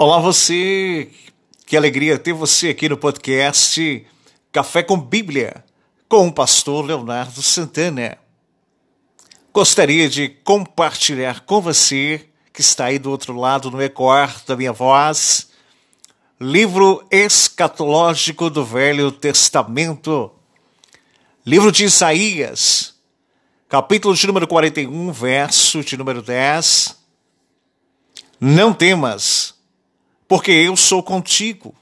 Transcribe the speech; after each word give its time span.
Olá 0.00 0.20
você, 0.20 1.10
que 1.66 1.76
alegria 1.76 2.16
ter 2.20 2.32
você 2.32 2.68
aqui 2.68 2.88
no 2.88 2.96
podcast 2.96 4.06
Café 4.52 4.80
com 4.80 4.96
Bíblia, 4.96 5.64
com 6.08 6.28
o 6.28 6.32
pastor 6.32 6.84
Leonardo 6.84 7.42
Santana. 7.42 8.16
Gostaria 9.52 10.08
de 10.08 10.28
compartilhar 10.28 11.40
com 11.40 11.60
você, 11.60 12.28
que 12.52 12.60
está 12.60 12.84
aí 12.84 12.98
do 13.00 13.10
outro 13.10 13.34
lado 13.34 13.72
no 13.72 13.82
ecoar 13.82 14.40
da 14.46 14.56
minha 14.56 14.72
voz, 14.72 15.50
livro 16.40 17.04
escatológico 17.10 18.48
do 18.48 18.64
Velho 18.64 19.10
Testamento, 19.10 20.30
livro 21.44 21.72
de 21.72 21.86
Isaías, 21.86 22.94
capítulo 23.68 24.14
de 24.14 24.28
número 24.28 24.46
41, 24.46 25.10
verso 25.10 25.82
de 25.82 25.96
número 25.96 26.22
10. 26.22 26.96
Não 28.40 28.72
temas, 28.72 29.57
porque 30.28 30.52
eu 30.52 30.76
sou 30.76 31.02
contigo. 31.02 31.74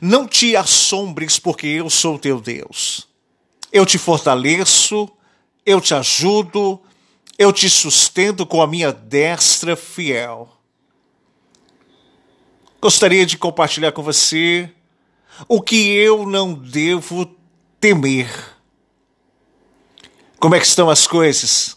Não 0.00 0.28
te 0.28 0.54
assombres, 0.54 1.40
porque 1.40 1.66
eu 1.66 1.90
sou 1.90 2.16
teu 2.16 2.40
Deus. 2.40 3.08
Eu 3.72 3.84
te 3.84 3.98
fortaleço, 3.98 5.10
eu 5.66 5.80
te 5.80 5.92
ajudo, 5.92 6.80
eu 7.36 7.52
te 7.52 7.68
sustento 7.68 8.46
com 8.46 8.62
a 8.62 8.66
minha 8.66 8.92
destra 8.92 9.74
fiel. 9.74 10.48
Gostaria 12.80 13.26
de 13.26 13.36
compartilhar 13.36 13.90
com 13.90 14.02
você 14.02 14.70
o 15.48 15.60
que 15.60 15.90
eu 15.90 16.26
não 16.26 16.54
devo 16.54 17.26
temer. 17.80 18.30
Como 20.38 20.54
é 20.54 20.60
que 20.60 20.66
estão 20.66 20.88
as 20.88 21.06
coisas? 21.06 21.76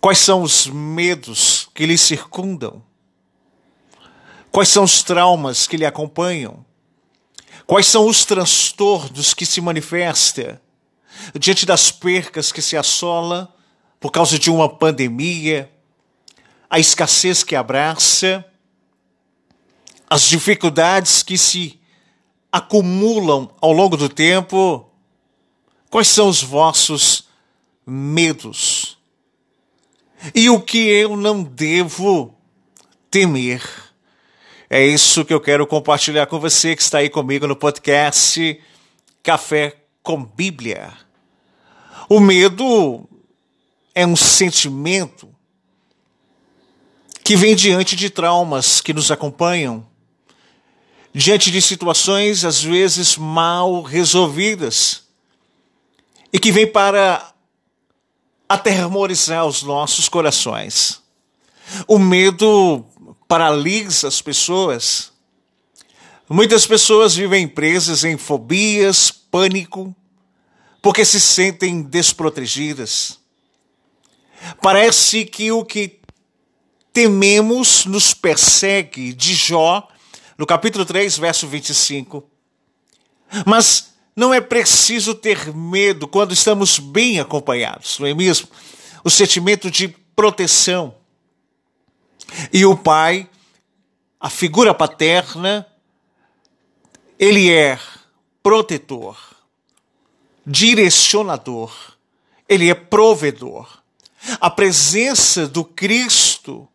Quais 0.00 0.18
são 0.18 0.42
os 0.42 0.66
medos 0.66 1.68
que 1.74 1.86
lhe 1.86 1.98
circundam? 1.98 2.85
Quais 4.56 4.70
são 4.70 4.84
os 4.84 5.02
traumas 5.02 5.66
que 5.66 5.76
lhe 5.76 5.84
acompanham? 5.84 6.64
Quais 7.66 7.86
são 7.86 8.06
os 8.06 8.24
transtornos 8.24 9.34
que 9.34 9.44
se 9.44 9.60
manifestam 9.60 10.58
diante 11.38 11.66
das 11.66 11.90
percas 11.90 12.50
que 12.50 12.62
se 12.62 12.74
assola 12.74 13.54
por 14.00 14.10
causa 14.10 14.38
de 14.38 14.50
uma 14.50 14.66
pandemia, 14.66 15.70
a 16.70 16.78
escassez 16.78 17.44
que 17.44 17.54
abraça, 17.54 18.42
as 20.08 20.22
dificuldades 20.22 21.22
que 21.22 21.36
se 21.36 21.78
acumulam 22.50 23.54
ao 23.60 23.72
longo 23.72 23.94
do 23.94 24.08
tempo? 24.08 24.90
Quais 25.90 26.08
são 26.08 26.30
os 26.30 26.42
vossos 26.42 27.28
medos? 27.86 28.96
E 30.34 30.48
o 30.48 30.62
que 30.62 30.78
eu 30.78 31.14
não 31.14 31.42
devo 31.42 32.34
temer? 33.10 33.85
É 34.68 34.84
isso 34.84 35.24
que 35.24 35.32
eu 35.32 35.40
quero 35.40 35.64
compartilhar 35.64 36.26
com 36.26 36.40
você 36.40 36.74
que 36.74 36.82
está 36.82 36.98
aí 36.98 37.08
comigo 37.08 37.46
no 37.46 37.54
podcast 37.54 38.60
Café 39.22 39.76
com 40.02 40.24
Bíblia. 40.24 40.92
O 42.08 42.18
medo 42.18 43.08
é 43.94 44.04
um 44.04 44.16
sentimento 44.16 45.28
que 47.22 47.36
vem 47.36 47.54
diante 47.54 47.94
de 47.94 48.10
traumas 48.10 48.80
que 48.80 48.92
nos 48.92 49.12
acompanham, 49.12 49.86
diante 51.14 51.48
de 51.50 51.62
situações 51.62 52.44
às 52.44 52.60
vezes 52.60 53.16
mal 53.16 53.82
resolvidas 53.82 55.04
e 56.32 56.40
que 56.40 56.50
vem 56.50 56.66
para 56.66 57.32
aterrorizar 58.48 59.46
os 59.46 59.62
nossos 59.62 60.08
corações. 60.08 61.00
O 61.86 62.00
medo 62.00 62.84
paralisa 63.28 64.08
as 64.08 64.22
pessoas. 64.22 65.12
Muitas 66.28 66.66
pessoas 66.66 67.14
vivem 67.14 67.46
presas 67.46 68.04
em 68.04 68.16
fobias, 68.16 69.10
pânico, 69.10 69.94
porque 70.82 71.04
se 71.04 71.20
sentem 71.20 71.82
desprotegidas. 71.82 73.18
Parece 74.60 75.24
que 75.24 75.50
o 75.52 75.64
que 75.64 76.00
tememos 76.92 77.84
nos 77.84 78.14
persegue, 78.14 79.12
de 79.12 79.34
Jó, 79.34 79.88
no 80.38 80.46
capítulo 80.46 80.84
3, 80.84 81.18
verso 81.18 81.46
25. 81.46 82.24
Mas 83.44 83.94
não 84.14 84.32
é 84.32 84.40
preciso 84.40 85.14
ter 85.14 85.54
medo 85.54 86.08
quando 86.08 86.32
estamos 86.32 86.78
bem 86.78 87.20
acompanhados, 87.20 87.98
não 87.98 88.06
é 88.06 88.14
mesmo? 88.14 88.48
O 89.04 89.10
sentimento 89.10 89.70
de 89.70 89.88
proteção 90.14 90.94
e 92.52 92.64
o 92.64 92.76
pai, 92.76 93.28
a 94.20 94.28
figura 94.30 94.74
paterna, 94.74 95.66
ele 97.18 97.52
é 97.52 97.78
protetor, 98.42 99.16
direcionador, 100.46 101.74
ele 102.48 102.70
é 102.70 102.74
provedor. 102.74 103.82
A 104.40 104.50
presença 104.50 105.46
do 105.46 105.64
Cristo 105.64 106.68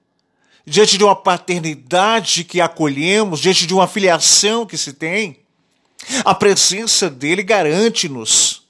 diante 0.65 0.97
de 0.97 1.03
uma 1.03 1.15
paternidade 1.15 2.43
que 2.43 2.61
acolhemos, 2.61 3.39
diante 3.39 3.65
de 3.65 3.73
uma 3.73 3.87
filiação 3.87 4.65
que 4.65 4.77
se 4.77 4.93
tem, 4.93 5.39
a 6.23 6.33
presença 6.33 7.09
dele 7.09 7.43
garante-nos 7.43 8.61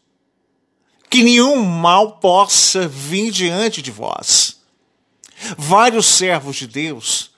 que 1.09 1.23
nenhum 1.23 1.61
mal 1.63 2.17
possa 2.19 2.87
vir 2.87 3.31
diante 3.31 3.81
de 3.81 3.91
vós. 3.91 4.60
Vários 5.57 6.05
servos 6.05 6.55
de 6.55 6.67
Deus 6.67 7.31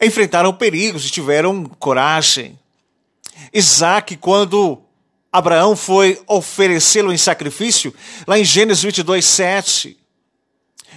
enfrentaram 0.00 0.52
perigos 0.52 1.06
e 1.06 1.10
tiveram 1.10 1.64
coragem. 1.64 2.58
Isaac, 3.52 4.16
quando 4.16 4.82
Abraão 5.32 5.76
foi 5.76 6.20
oferecê-lo 6.26 7.12
em 7.12 7.16
sacrifício, 7.16 7.94
lá 8.26 8.38
em 8.38 8.44
Gênesis 8.44 8.82
22, 8.82 9.24
7. 9.24 9.96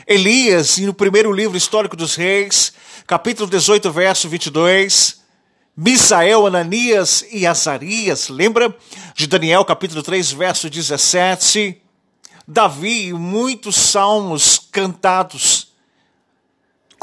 Elias, 0.08 0.78
no 0.80 0.94
primeiro 0.94 1.32
livro 1.32 1.58
histórico 1.58 1.96
dos 1.96 2.16
reis, 2.16 2.74
capítulo 3.08 3.50
18, 3.50 3.92
verso 3.92 4.28
22. 4.28 5.22
Misael, 5.78 6.48
Ananias 6.48 7.26
e 7.32 7.46
Azarias, 7.46 8.30
lembra 8.30 8.76
de 9.14 9.28
Daniel, 9.28 9.66
capítulo 9.66 10.02
3, 10.02 10.32
verso 10.32 10.70
17. 10.70 11.82
Davi, 12.48 13.12
muitos 13.14 13.76
salmos 13.76 14.60
cantados 14.72 15.65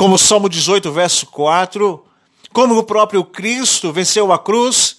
como 0.03 0.17
o 0.17 0.19
Salmo 0.19 0.49
18, 0.49 0.91
verso 0.91 1.27
4, 1.27 2.05
como 2.53 2.77
o 2.77 2.83
próprio 2.83 3.23
Cristo 3.23 3.93
venceu 3.93 4.33
a 4.33 4.39
cruz, 4.41 4.97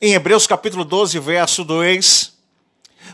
em 0.00 0.12
Hebreus 0.14 0.46
capítulo 0.46 0.84
12, 0.84 1.18
verso 1.18 1.64
2. 1.64 2.32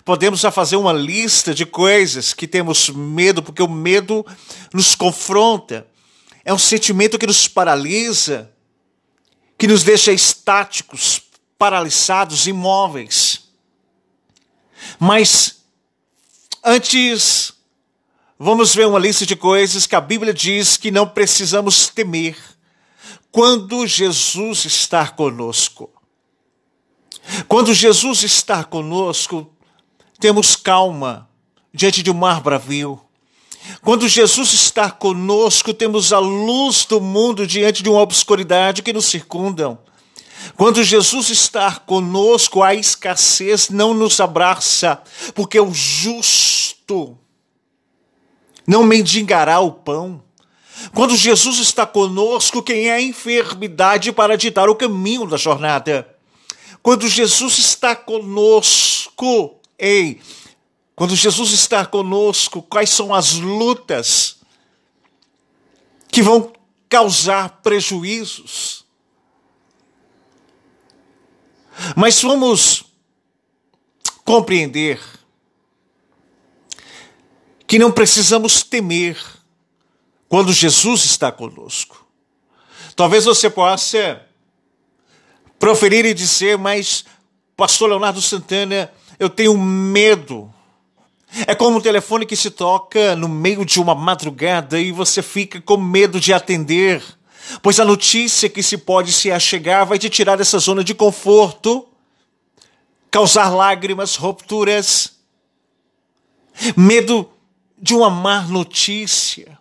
Podemos 0.05 0.41
já 0.41 0.51
fazer 0.51 0.77
uma 0.77 0.93
lista 0.93 1.55
de 1.55 1.65
coisas 1.65 2.35
que 2.35 2.47
temos 2.47 2.91
medo, 2.91 3.43
porque 3.43 3.63
o 3.63 3.67
medo 3.67 4.27
nos 4.75 4.95
confronta. 4.95 5.87
É 6.45 6.53
um 6.53 6.59
sentimento 6.59 7.19
que 7.19 7.27
nos 7.27 7.49
paralisa, 7.49 8.53
que 9.57 9.67
nos 9.67 9.83
deixa 9.83 10.13
estáticos, 10.13 11.23
paralisados, 11.57 12.47
imóveis. 12.47 13.45
Mas 15.01 15.63
antes 16.63 17.55
Vamos 18.45 18.75
ver 18.75 18.89
uma 18.89 18.99
lista 18.99 19.25
de 19.25 19.37
coisas 19.37 19.87
que 19.87 19.95
a 19.95 20.01
Bíblia 20.01 20.35
diz 20.35 20.77
que 20.77 20.91
não 20.91 21.07
precisamos 21.07 21.87
temer 21.87 22.37
quando 23.31 23.87
Jesus 23.87 24.65
está 24.65 25.07
conosco. 25.07 25.89
Quando 27.47 27.73
Jesus 27.73 28.25
está 28.25 28.65
conosco, 28.65 29.49
temos 30.19 30.57
calma 30.57 31.31
diante 31.73 32.03
de 32.03 32.11
um 32.11 32.15
mar 32.15 32.41
bravio. 32.41 33.01
Quando 33.81 34.09
Jesus 34.09 34.53
está 34.53 34.91
conosco, 34.91 35.73
temos 35.73 36.13
a 36.13 36.19
luz 36.19 36.85
do 36.85 37.01
mundo 37.01 37.47
diante 37.47 37.81
de 37.81 37.89
uma 37.89 38.01
obscuridade 38.01 38.83
que 38.83 38.93
nos 38.93 39.05
circundam. 39.05 39.79
Quando 40.57 40.83
Jesus 40.83 41.31
está 41.31 41.77
conosco, 41.77 42.61
a 42.61 42.75
escassez 42.75 43.69
não 43.69 43.95
nos 43.95 44.19
abraça, 44.19 45.01
porque 45.33 45.61
o 45.61 45.73
justo 45.73 47.22
não 48.67 48.83
mendigará 48.83 49.61
o 49.61 49.73
pão. 49.73 50.23
Quando 50.95 51.17
Jesus 51.17 51.59
está 51.59 51.87
conosco, 51.87 52.63
quem 52.63 52.89
é 52.89 52.95
a 52.95 53.01
enfermidade 53.01 54.13
para 54.13 54.37
ditar 54.37 54.69
o 54.69 54.75
caminho 54.75 55.27
da 55.27 55.37
jornada? 55.37 56.09
Quando 56.83 57.09
Jesus 57.09 57.59
está 57.59 57.95
conosco, 57.95 59.57
ei, 59.79 60.21
quando 60.97 61.15
Jesus 61.15 61.53
está 61.53 61.87
conosco, 61.87 62.63
quais 62.63 62.91
são 62.91 63.15
as 63.15 63.35
lutas 63.35 64.39
que 66.09 66.23
vão 66.23 66.53
causar 66.89 67.61
prejuízos? 67.63 68.85
Mas 71.97 72.21
vamos 72.21 72.85
compreender 74.25 75.01
que 77.73 77.79
não 77.79 77.91
precisamos 77.91 78.63
temer 78.63 79.17
quando 80.29 80.53
Jesus 80.53 81.07
está 81.07 81.33
conosco. 81.33 82.07
Talvez 82.95 83.25
você 83.25 83.49
possa 83.49 84.21
proferir 85.59 86.05
e 86.05 86.13
dizer, 86.13 86.59
mas, 86.59 87.03
pastor 87.57 87.89
Leonardo 87.89 88.21
Santana, 88.21 88.93
eu 89.19 89.31
tenho 89.31 89.57
medo. 89.57 90.53
É 91.47 91.55
como 91.55 91.79
um 91.79 91.81
telefone 91.81 92.27
que 92.27 92.37
se 92.37 92.51
toca 92.51 93.17
no 93.17 93.27
meio 93.27 93.65
de 93.65 93.81
uma 93.81 93.95
madrugada 93.95 94.79
e 94.79 94.93
você 94.93 95.23
fica 95.23 95.59
com 95.59 95.79
medo 95.79 96.21
de 96.21 96.31
atender, 96.35 97.03
pois 97.63 97.81
a 97.81 97.87
notícia 97.87 98.51
que 98.51 98.63
se 98.63 98.77
pode 98.77 99.15
se 99.15 99.33
achegar 99.33 99.87
vai 99.87 99.99
te 99.99 100.11
tirar 100.11 100.37
dessa 100.37 100.59
zona 100.59 100.85
de 100.85 100.93
conforto, 100.93 101.89
causar 103.11 103.49
lágrimas, 103.49 104.17
rupturas, 104.17 105.15
medo 106.77 107.33
de 107.83 107.95
uma 107.95 108.09
má 108.09 108.43
notícia. 108.43 109.59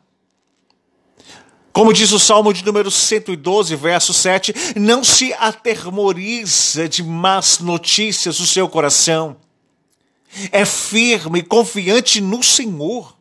Como 1.73 1.91
diz 1.91 2.11
o 2.11 2.19
Salmo 2.19 2.53
de 2.53 2.63
número 2.63 2.91
112, 2.91 3.75
verso 3.75 4.13
7, 4.13 4.53
não 4.75 5.03
se 5.03 5.33
atermoriza 5.33 6.87
de 6.87 7.01
más 7.01 7.59
notícias 7.59 8.39
o 8.39 8.45
seu 8.45 8.69
coração. 8.69 9.37
É 10.51 10.65
firme 10.65 11.39
e 11.39 11.43
confiante 11.43 12.21
no 12.21 12.43
Senhor. 12.43 13.17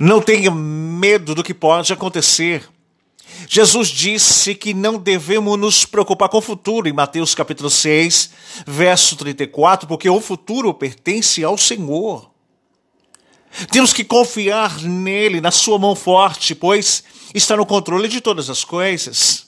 Não 0.00 0.20
tenha 0.20 0.50
medo 0.50 1.34
do 1.34 1.44
que 1.44 1.54
pode 1.54 1.92
acontecer. 1.92 2.68
Jesus 3.48 3.88
disse 3.88 4.54
que 4.54 4.72
não 4.72 4.98
devemos 4.98 5.58
nos 5.58 5.84
preocupar 5.84 6.28
com 6.28 6.38
o 6.38 6.42
futuro, 6.42 6.88
em 6.88 6.92
Mateus 6.92 7.34
capítulo 7.34 7.68
6, 7.68 8.30
verso 8.66 9.16
34, 9.16 9.86
porque 9.86 10.08
o 10.08 10.20
futuro 10.20 10.72
pertence 10.72 11.44
ao 11.44 11.58
Senhor. 11.58 12.33
Temos 13.70 13.92
que 13.92 14.04
confiar 14.04 14.80
nele, 14.82 15.40
na 15.40 15.50
sua 15.50 15.78
mão 15.78 15.94
forte, 15.94 16.54
pois 16.54 17.04
está 17.34 17.56
no 17.56 17.66
controle 17.66 18.08
de 18.08 18.20
todas 18.20 18.50
as 18.50 18.64
coisas. 18.64 19.44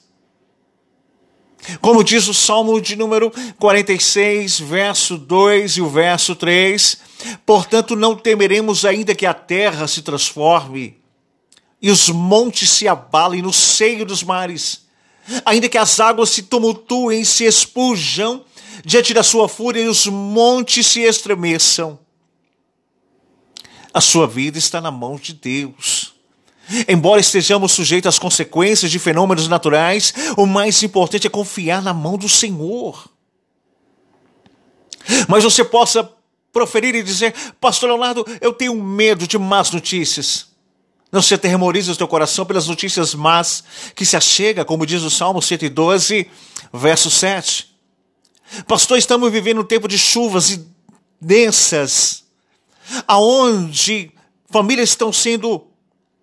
Como 1.81 2.05
diz 2.05 2.29
o 2.29 2.35
Salmo 2.35 2.81
de 2.81 2.95
número 2.95 3.33
46, 3.59 4.61
verso 4.61 5.17
2 5.17 5.79
e 5.79 5.81
o 5.81 5.89
verso 5.89 6.37
3, 6.37 6.99
portanto 7.45 7.97
não 7.97 8.15
temeremos 8.15 8.85
ainda 8.85 9.15
que 9.15 9.27
a 9.27 9.35
terra 9.35 9.89
se 9.89 10.03
transforme 10.03 10.97
e 11.83 11.91
os 11.91 12.09
montes 12.09 12.71
se 12.71 12.87
abalem 12.87 13.43
no 13.43 13.53
seio 13.53 14.07
dos 14.07 14.23
mares, 14.23 14.87
ainda 15.45 15.69
que 15.69 15.79
as 15.79 15.99
águas 15.99 16.31
se 16.31 16.43
tumultuem 16.43 17.23
e 17.23 17.27
se 17.27 17.45
expujam 17.45 18.45
diante 18.85 19.13
da 19.13 19.23
sua 19.23 19.49
fúria 19.49 19.83
e 19.83 19.89
os 19.89 20.07
montes 20.07 20.87
se 20.87 21.01
estremeçam. 21.01 21.99
A 23.97 24.01
sua 24.03 24.27
vida 24.27 24.59
está 24.59 24.79
na 24.79 24.91
mão 24.91 25.17
de 25.17 25.33
Deus. 25.33 26.13
Embora 26.87 27.19
estejamos 27.19 27.73
sujeitos 27.73 28.11
às 28.11 28.19
consequências 28.19 28.91
de 28.91 28.99
fenômenos 28.99 29.49
naturais, 29.49 30.13
o 30.37 30.45
mais 30.45 30.83
importante 30.83 31.27
é 31.27 31.31
confiar 31.31 31.81
na 31.81 31.95
mão 31.95 32.19
do 32.19 32.29
Senhor. 32.29 33.09
Mas 35.27 35.45
você 35.45 35.65
possa 35.65 36.13
proferir 36.53 36.95
e 36.95 37.03
dizer: 37.03 37.35
Pastor 37.59 37.89
Leonardo, 37.89 38.23
eu 38.43 38.53
tenho 38.53 38.75
medo 38.75 39.27
de 39.27 39.39
más 39.39 39.71
notícias. 39.71 40.49
Não 41.11 41.23
se 41.23 41.33
aterrorize 41.33 41.91
o 41.91 41.97
teu 41.97 42.07
coração 42.07 42.45
pelas 42.45 42.69
notícias 42.69 43.15
más 43.15 43.65
que 43.95 44.05
se 44.05 44.15
achega, 44.15 44.63
como 44.63 44.85
diz 44.85 45.01
o 45.05 45.11
Salmo 45.11 45.41
112, 45.41 46.31
verso 46.71 47.11
7. 47.11 47.75
Pastor, 48.69 48.99
estamos 48.99 49.33
vivendo 49.33 49.63
um 49.63 49.65
tempo 49.65 49.89
de 49.89 49.99
chuvas 49.99 50.61
densas 51.19 52.26
aonde 53.07 54.13
famílias 54.51 54.91
estão 54.91 55.13
sendo 55.13 55.67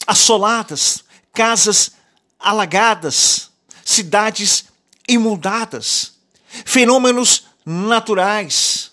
assoladas, 0.05 1.03
casas 1.33 1.91
alagadas, 2.39 3.49
cidades 3.85 4.65
inundadas, 5.07 6.13
fenômenos 6.65 7.45
naturais. 7.65 8.91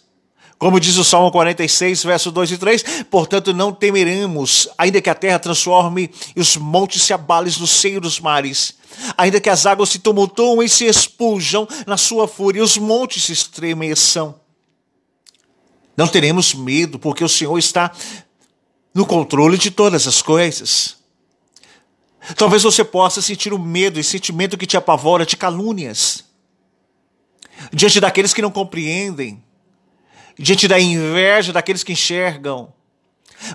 Como 0.58 0.78
diz 0.78 0.96
o 0.98 1.04
Salmo 1.04 1.32
46, 1.32 2.04
verso 2.04 2.30
2 2.30 2.52
e 2.52 2.58
3, 2.58 2.84
portanto 3.10 3.54
não 3.54 3.72
temeremos, 3.72 4.68
ainda 4.76 5.00
que 5.00 5.08
a 5.08 5.14
terra 5.14 5.38
transforme 5.38 6.10
e 6.36 6.40
os 6.40 6.56
montes 6.56 7.02
se 7.02 7.14
abalem 7.14 7.52
no 7.58 7.66
seio 7.66 7.98
dos 8.00 8.20
mares, 8.20 8.74
ainda 9.16 9.40
que 9.40 9.48
as 9.48 9.64
águas 9.64 9.88
se 9.88 9.98
tumultuem 9.98 10.66
e 10.66 10.68
se 10.68 10.84
expujam 10.84 11.66
na 11.86 11.96
sua 11.96 12.28
fúria 12.28 12.60
e 12.60 12.62
os 12.62 12.76
montes 12.76 13.24
se 13.24 13.32
estremeçam. 13.32 14.39
Não 16.00 16.08
teremos 16.08 16.54
medo, 16.54 16.98
porque 16.98 17.22
o 17.22 17.28
Senhor 17.28 17.58
está 17.58 17.92
no 18.94 19.04
controle 19.04 19.58
de 19.58 19.70
todas 19.70 20.06
as 20.06 20.22
coisas. 20.22 20.96
Talvez 22.36 22.62
você 22.62 22.82
possa 22.82 23.20
sentir 23.20 23.52
o 23.52 23.58
medo 23.58 24.00
e 24.00 24.02
sentimento 24.02 24.56
que 24.56 24.66
te 24.66 24.78
apavora 24.78 25.26
de 25.26 25.36
calúnias, 25.36 26.24
diante 27.70 28.00
daqueles 28.00 28.32
que 28.32 28.40
não 28.40 28.50
compreendem, 28.50 29.44
diante 30.38 30.66
da 30.66 30.80
inveja 30.80 31.52
daqueles 31.52 31.84
que 31.84 31.92
enxergam. 31.92 32.72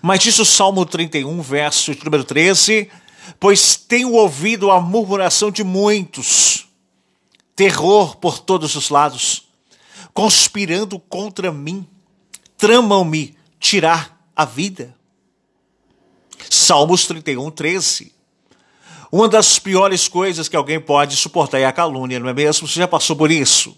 Mas 0.04 0.20
diz 0.20 0.38
o 0.38 0.46
Salmo 0.46 0.86
31, 0.86 1.42
verso 1.42 1.98
número 2.04 2.24
13: 2.24 2.92
Pois 3.40 3.76
tenho 3.76 4.12
ouvido 4.14 4.70
a 4.70 4.80
murmuração 4.80 5.50
de 5.50 5.64
muitos, 5.64 6.68
terror 7.56 8.18
por 8.18 8.38
todos 8.38 8.76
os 8.76 8.92
lados, 8.92 9.48
conspirando 10.14 11.00
contra 11.00 11.52
mim 11.52 11.88
tramam-me 12.58 13.36
tirar 13.60 14.20
a 14.36 14.46
vida. 14.46 14.96
Salmos 16.50 17.06
31, 17.08 17.52
13. 17.52 18.14
Uma 19.12 19.30
das 19.30 19.60
piores 19.60 20.08
coisas 20.08 20.50
que 20.50 20.56
alguém 20.56 20.80
pode 20.80 21.16
suportar 21.16 21.60
é 21.60 21.66
a 21.66 21.72
calúnia, 21.72 22.20
não 22.20 22.28
é 22.28 22.34
mesmo? 22.34 22.68
Você 22.68 22.80
já 22.80 22.88
passou 22.88 23.16
por 23.16 23.32
isso? 23.32 23.78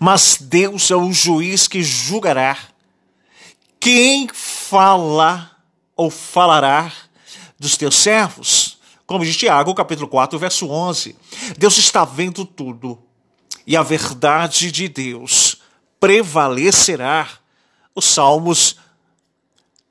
Mas 0.00 0.38
Deus 0.40 0.90
é 0.90 0.96
o 0.96 1.12
juiz 1.12 1.68
que 1.68 1.82
julgará. 1.82 2.56
Quem 3.78 4.28
fala 4.32 5.50
ou 5.94 6.10
falará 6.10 6.90
dos 7.58 7.76
teus 7.76 7.96
servos? 7.96 8.78
Como 9.06 9.24
diz 9.24 9.36
Tiago, 9.36 9.74
capítulo 9.74 10.08
4, 10.08 10.38
verso 10.38 10.70
11. 10.70 11.14
Deus 11.58 11.76
está 11.76 12.04
vendo 12.04 12.46
tudo 12.46 12.98
e 13.66 13.76
a 13.76 13.82
verdade 13.82 14.72
de 14.72 14.88
Deus 14.88 15.58
prevalecerá 16.00 17.28
os 17.94 18.04
Salmos 18.06 18.76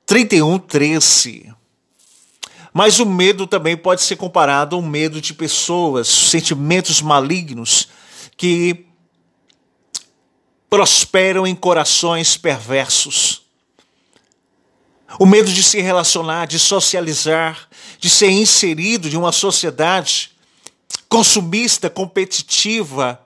31, 0.04 0.58
13. 0.58 1.54
Mas 2.72 2.98
o 2.98 3.06
medo 3.06 3.46
também 3.46 3.76
pode 3.76 4.02
ser 4.02 4.16
comparado 4.16 4.76
ao 4.76 4.82
medo 4.82 5.20
de 5.20 5.32
pessoas, 5.32 6.08
sentimentos 6.08 7.00
malignos 7.00 7.88
que 8.36 8.86
prosperam 10.68 11.46
em 11.46 11.54
corações 11.54 12.36
perversos. 12.36 13.42
O 15.18 15.24
medo 15.24 15.52
de 15.52 15.62
se 15.62 15.80
relacionar, 15.80 16.46
de 16.46 16.58
socializar, 16.58 17.68
de 18.00 18.10
ser 18.10 18.30
inserido 18.30 19.08
em 19.08 19.16
uma 19.16 19.30
sociedade 19.30 20.32
consumista, 21.08 21.88
competitiva, 21.88 23.24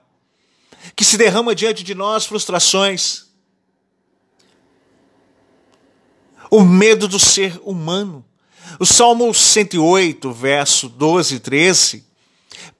que 0.95 1.03
se 1.03 1.17
derrama 1.17 1.55
diante 1.55 1.83
de 1.83 1.95
nós 1.95 2.25
frustrações 2.25 3.28
o 6.49 6.61
medo 6.61 7.07
do 7.07 7.19
ser 7.19 7.59
humano. 7.63 8.25
O 8.79 8.85
Salmo 8.85 9.33
108, 9.33 10.31
verso 10.31 10.89
12 10.89 11.35
e 11.35 11.39
13, 11.39 12.03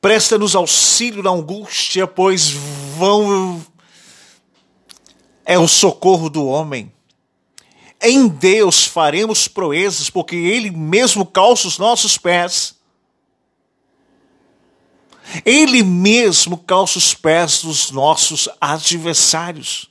presta-nos 0.01 0.55
auxílio 0.55 1.23
na 1.23 1.31
angústia, 1.31 2.07
pois 2.07 2.51
vão 2.97 3.61
é 5.49 5.57
o 5.57 5.67
socorro 5.67 6.29
do 6.29 6.45
homem. 6.45 6.91
Em 7.99 8.27
Deus 8.27 8.85
faremos 8.85 9.47
proezas, 9.47 10.07
porque 10.07 10.35
Ele 10.35 10.69
mesmo 10.69 11.25
calça 11.25 11.67
os 11.67 11.79
nossos 11.79 12.19
pés. 12.19 12.75
Ele 15.43 15.81
mesmo 15.81 16.55
calça 16.55 16.99
os 16.99 17.15
pés 17.15 17.63
dos 17.63 17.89
nossos 17.89 18.47
adversários. 18.61 19.88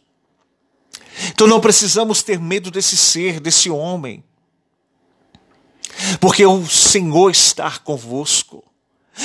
Então 1.30 1.46
não 1.46 1.60
precisamos 1.60 2.22
ter 2.22 2.38
medo 2.38 2.70
desse 2.70 2.96
ser, 2.96 3.40
desse 3.40 3.70
homem, 3.70 4.22
porque 6.20 6.44
o 6.44 6.66
Senhor 6.66 7.30
está 7.30 7.70
convosco. 7.78 8.64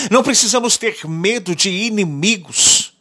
Não 0.09 0.23
precisamos 0.23 0.75
ter 0.75 1.07
medo 1.07 1.55
de 1.55 1.69
inimigos, 1.69 2.93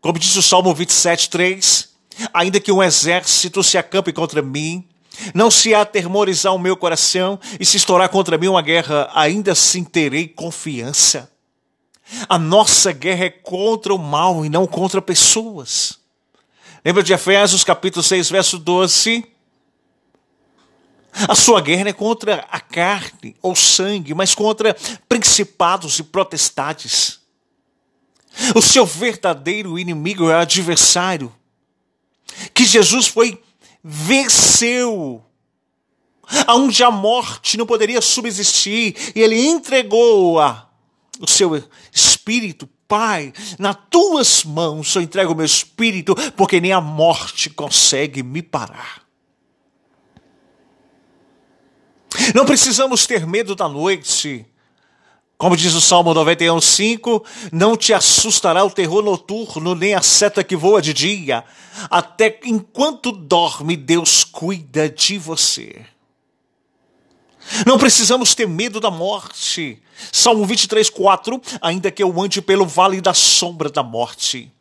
como 0.00 0.18
diz 0.18 0.34
o 0.36 0.42
Salmo 0.42 0.74
27, 0.74 1.28
3. 1.28 1.92
Ainda 2.32 2.60
que 2.60 2.72
um 2.72 2.82
exército 2.82 3.62
se 3.62 3.78
acampe 3.78 4.12
contra 4.12 4.42
mim, 4.42 4.86
não 5.34 5.50
se 5.50 5.74
atermorizar 5.74 6.54
o 6.54 6.58
meu 6.58 6.76
coração 6.76 7.38
e 7.58 7.64
se 7.64 7.76
estourar 7.76 8.08
contra 8.08 8.38
mim 8.38 8.48
uma 8.48 8.62
guerra, 8.62 9.10
ainda 9.14 9.52
assim 9.52 9.84
terei 9.84 10.28
confiança. 10.28 11.30
A 12.28 12.38
nossa 12.38 12.92
guerra 12.92 13.26
é 13.26 13.30
contra 13.30 13.94
o 13.94 13.98
mal 13.98 14.44
e 14.44 14.48
não 14.48 14.66
contra 14.66 15.00
pessoas. 15.00 16.01
Lembra 16.84 17.04
de 17.04 17.12
Efésios 17.12 17.62
capítulo 17.62 18.02
6, 18.02 18.28
verso 18.28 18.58
12? 18.58 19.24
A 21.28 21.34
sua 21.36 21.60
guerra 21.60 21.90
é 21.90 21.92
contra 21.92 22.44
a 22.50 22.58
carne 22.58 23.36
ou 23.40 23.54
sangue, 23.54 24.14
mas 24.14 24.34
contra 24.34 24.74
principados 25.08 26.00
e 26.00 26.02
protestades. 26.02 27.20
O 28.56 28.60
seu 28.60 28.84
verdadeiro 28.84 29.78
inimigo 29.78 30.28
é 30.28 30.34
o 30.34 30.40
adversário. 30.40 31.32
Que 32.52 32.64
Jesus 32.64 33.06
foi, 33.06 33.40
venceu. 33.84 35.24
Aonde 36.48 36.82
a 36.82 36.90
morte 36.90 37.56
não 37.56 37.66
poderia 37.66 38.00
subsistir, 38.00 39.12
e 39.14 39.20
ele 39.20 39.38
entregou 39.38 40.40
a, 40.40 40.68
o 41.20 41.28
seu 41.28 41.62
espírito 41.92 42.68
Pai, 42.92 43.32
nas 43.58 43.74
tuas 43.88 44.44
mãos 44.44 44.94
eu 44.94 45.00
entrego 45.00 45.32
o 45.32 45.34
meu 45.34 45.46
espírito, 45.46 46.14
porque 46.36 46.60
nem 46.60 46.72
a 46.72 46.80
morte 46.82 47.48
consegue 47.48 48.22
me 48.22 48.42
parar. 48.42 49.00
Não 52.34 52.44
precisamos 52.44 53.06
ter 53.06 53.26
medo 53.26 53.54
da 53.54 53.66
noite. 53.66 54.44
Como 55.38 55.56
diz 55.56 55.72
o 55.72 55.80
Salmo 55.80 56.12
91:5, 56.12 57.24
não 57.50 57.78
te 57.78 57.94
assustará 57.94 58.62
o 58.62 58.70
terror 58.70 59.02
noturno, 59.02 59.74
nem 59.74 59.94
a 59.94 60.02
seta 60.02 60.44
que 60.44 60.54
voa 60.54 60.82
de 60.82 60.92
dia. 60.92 61.44
Até 61.88 62.40
enquanto 62.44 63.10
dorme, 63.10 63.74
Deus 63.74 64.22
cuida 64.22 64.90
de 64.90 65.16
você. 65.16 65.91
Não 67.66 67.78
precisamos 67.78 68.34
ter 68.34 68.46
medo 68.46 68.80
da 68.80 68.90
morte. 68.90 69.80
Salmo 70.10 70.44
23, 70.46 70.88
4. 70.90 71.40
Ainda 71.60 71.90
que 71.90 72.02
eu 72.02 72.20
ande 72.20 72.40
pelo 72.40 72.66
vale 72.66 73.00
da 73.00 73.14
sombra 73.14 73.70
da 73.70 73.82
morte. 73.82 74.52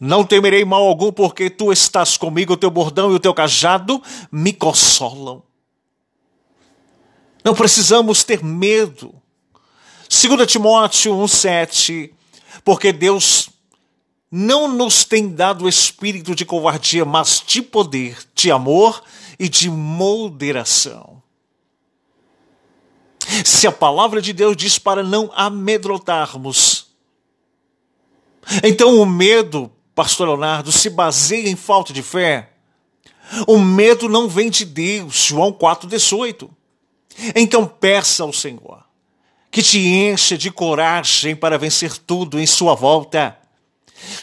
Não 0.00 0.24
temerei 0.24 0.64
mal 0.64 0.86
algum, 0.86 1.12
porque 1.12 1.48
tu 1.48 1.72
estás 1.72 2.16
comigo, 2.16 2.54
o 2.54 2.56
teu 2.56 2.70
bordão 2.70 3.12
e 3.12 3.14
o 3.14 3.20
teu 3.20 3.32
cajado 3.32 4.02
me 4.30 4.52
consolam. 4.52 5.42
Não 7.44 7.54
precisamos 7.54 8.24
ter 8.24 8.42
medo. 8.42 9.14
2 10.08 10.46
Timóteo 10.50 11.14
1,7. 11.14 12.10
Porque 12.64 12.92
Deus 12.92 13.48
não 14.30 14.66
nos 14.66 15.04
tem 15.04 15.28
dado 15.28 15.68
espírito 15.68 16.34
de 16.34 16.44
covardia, 16.44 17.04
mas 17.04 17.42
de 17.46 17.60
poder, 17.60 18.18
de 18.34 18.50
amor 18.50 19.02
e 19.38 19.48
de 19.48 19.68
moderação. 19.68 21.21
Se 23.44 23.66
a 23.66 23.72
palavra 23.72 24.20
de 24.20 24.32
Deus 24.32 24.56
diz 24.56 24.78
para 24.78 25.02
não 25.02 25.30
amedrontarmos, 25.34 26.86
então 28.62 29.00
o 29.00 29.06
medo, 29.06 29.70
pastor 29.94 30.28
Leonardo, 30.28 30.72
se 30.72 30.90
baseia 30.90 31.48
em 31.48 31.56
falta 31.56 31.92
de 31.92 32.02
fé. 32.02 32.50
O 33.46 33.58
medo 33.58 34.08
não 34.08 34.28
vem 34.28 34.50
de 34.50 34.64
Deus, 34.64 35.24
João 35.24 35.52
4,18. 35.52 36.50
Então 37.34 37.66
peça 37.66 38.22
ao 38.22 38.32
Senhor 38.32 38.82
que 39.50 39.62
te 39.62 39.78
encha 39.78 40.36
de 40.36 40.50
coragem 40.50 41.36
para 41.36 41.58
vencer 41.58 41.98
tudo 41.98 42.40
em 42.40 42.46
sua 42.46 42.74
volta. 42.74 43.38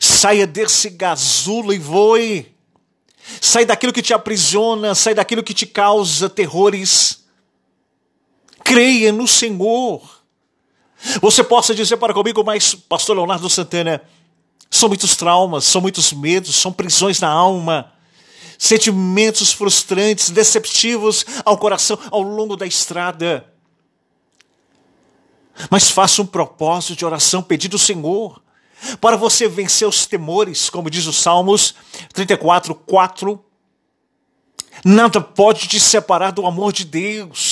Saia 0.01 0.47
desse 0.47 0.89
gasulo 0.89 1.71
e 1.71 1.77
voe. 1.77 2.51
Sai 3.39 3.63
daquilo 3.63 3.93
que 3.93 4.01
te 4.01 4.11
aprisiona, 4.11 4.95
sai 4.95 5.13
daquilo 5.13 5.43
que 5.43 5.53
te 5.53 5.67
causa 5.67 6.27
terrores 6.27 7.18
creia 8.69 9.11
no 9.11 9.27
Senhor. 9.27 9.99
Você 11.21 11.43
possa 11.43 11.73
dizer 11.73 11.97
para 11.97 12.13
comigo, 12.13 12.43
mas, 12.43 12.75
pastor 12.75 13.15
Leonardo 13.15 13.49
Santana, 13.49 13.99
são 14.69 14.87
muitos 14.87 15.15
traumas, 15.15 15.65
são 15.65 15.81
muitos 15.81 16.13
medos, 16.13 16.55
são 16.55 16.71
prisões 16.71 17.19
na 17.19 17.27
alma, 17.27 17.91
sentimentos 18.59 19.51
frustrantes, 19.51 20.29
deceptivos 20.29 21.25
ao 21.43 21.57
coração 21.57 21.97
ao 22.11 22.21
longo 22.21 22.55
da 22.55 22.67
estrada. 22.67 23.43
Mas 25.71 25.89
faça 25.89 26.21
um 26.21 26.25
propósito 26.27 26.95
de 26.95 27.03
oração 27.03 27.41
pedindo 27.41 27.73
ao 27.73 27.79
Senhor 27.79 28.39
para 29.01 29.17
você 29.17 29.47
vencer 29.47 29.87
os 29.87 30.05
temores, 30.05 30.69
como 30.69 30.91
diz 30.91 31.07
os 31.07 31.17
Salmos 31.17 31.73
34, 32.13 32.75
4. 32.75 33.43
Nada 34.85 35.19
pode 35.19 35.67
te 35.67 35.79
separar 35.79 36.31
do 36.31 36.45
amor 36.45 36.71
de 36.71 36.85
Deus. 36.85 37.48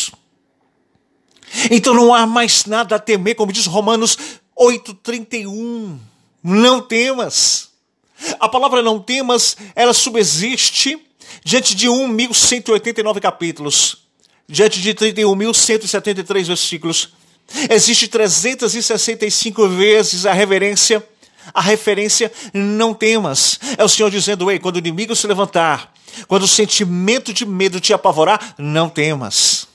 Então 1.71 1.93
não 1.93 2.13
há 2.13 2.25
mais 2.25 2.65
nada 2.65 2.95
a 2.95 2.99
temer, 2.99 3.35
como 3.35 3.51
diz 3.51 3.65
Romanos 3.65 4.17
8,31. 4.57 5.97
Não 6.43 6.81
temas. 6.81 7.69
A 8.39 8.49
palavra 8.49 8.81
não 8.81 8.99
temas, 8.99 9.55
ela 9.75 9.93
subsiste 9.93 10.99
diante 11.43 11.75
de 11.75 11.87
1.189 11.87 13.19
capítulos, 13.19 13.97
diante 14.47 14.81
de 14.81 14.93
31.173 14.93 16.45
versículos. 16.45 17.13
Existe 17.69 18.07
365 18.07 19.69
vezes 19.69 20.25
a 20.25 20.33
reverência, 20.33 21.05
a 21.53 21.61
referência 21.61 22.31
não 22.53 22.93
temas. 22.93 23.59
É 23.77 23.83
o 23.83 23.89
Senhor 23.89 24.09
dizendo, 24.09 24.49
ei, 24.49 24.59
quando 24.59 24.77
o 24.77 24.79
inimigo 24.79 25.15
se 25.15 25.27
levantar, 25.27 25.93
quando 26.27 26.43
o 26.43 26.47
sentimento 26.47 27.31
de 27.31 27.45
medo 27.45 27.79
te 27.79 27.93
apavorar, 27.93 28.55
não 28.57 28.89
temas 28.89 29.67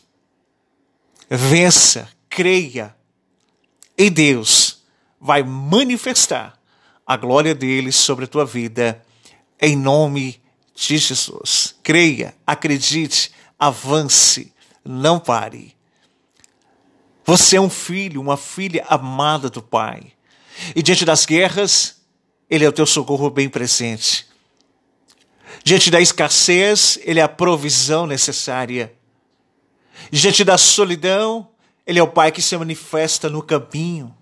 vença, 1.37 2.09
creia. 2.29 2.95
E 3.97 4.11
Deus 4.11 4.83
vai 5.21 5.43
manifestar 5.43 6.59
a 7.07 7.17
glória 7.17 7.55
dele 7.55 7.93
sobre 7.93 8.25
a 8.25 8.29
tua 8.29 8.45
vida, 8.45 9.03
em 9.61 9.77
nome 9.77 10.41
de 10.75 10.99
Jesus. 10.99 11.75
Creia, 11.83 12.35
acredite, 12.47 13.33
avance, 13.59 14.53
não 14.85 15.19
pare. 15.19 15.77
Você 17.25 17.57
é 17.57 17.61
um 17.61 17.71
filho, 17.71 18.21
uma 18.21 18.37
filha 18.37 18.85
amada 18.89 19.49
do 19.49 19.63
Pai. 19.63 20.13
E 20.75 20.83
diante 20.83 21.05
das 21.05 21.25
guerras, 21.25 22.01
Ele 22.51 22.65
é 22.65 22.69
o 22.69 22.73
teu 22.73 22.87
socorro 22.87 23.31
bem 23.31 23.49
presente. 23.49 24.27
Diante 25.65 25.91
da 25.91 26.01
escassez, 26.01 26.99
Ele 27.03 27.21
é 27.21 27.23
a 27.23 27.29
provisão 27.29 28.07
necessária. 28.07 28.93
Diante 30.11 30.45
da 30.45 30.59
solidão, 30.59 31.49
Ele 31.87 31.99
é 31.99 32.03
o 32.03 32.09
Pai 32.09 32.31
que 32.33 32.43
se 32.43 32.57
manifesta 32.57 33.29
no 33.29 33.43
caminho. 33.43 34.15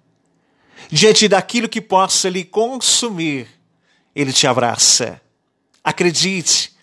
Diante 0.90 1.28
daquilo 1.28 1.68
que 1.68 1.80
possa 1.80 2.28
lhe 2.28 2.44
consumir, 2.44 3.48
Ele 4.14 4.32
te 4.32 4.46
abraça. 4.46 5.20
Acredite, 5.82 6.76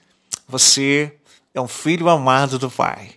você 0.48 1.14
é 1.54 1.62
um 1.62 1.68
filho 1.68 2.10
amado 2.10 2.58
do 2.58 2.70
Pai. 2.70 3.16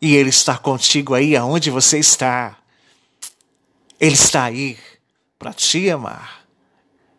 E 0.00 0.14
Ele 0.14 0.30
está 0.30 0.58
contigo 0.58 1.14
aí 1.14 1.36
aonde 1.36 1.70
você 1.70 1.98
está. 1.98 2.58
Ele 3.98 4.14
está 4.14 4.44
aí 4.44 4.78
para 5.38 5.52
te 5.52 5.88
amar. 5.90 6.44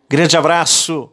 Grande 0.08 0.38
abraço 0.38 1.12